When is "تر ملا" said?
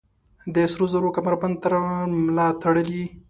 1.63-2.47